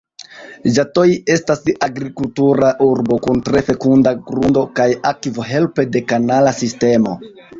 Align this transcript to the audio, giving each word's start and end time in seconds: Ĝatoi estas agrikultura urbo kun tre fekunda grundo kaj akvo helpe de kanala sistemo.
Ĝatoi 0.77 1.11
estas 1.33 1.59
agrikultura 1.87 2.71
urbo 2.87 3.19
kun 3.27 3.43
tre 3.51 3.63
fekunda 3.69 4.15
grundo 4.31 4.63
kaj 4.79 4.89
akvo 5.13 5.47
helpe 5.53 5.87
de 5.97 6.03
kanala 6.13 6.55
sistemo. 6.63 7.15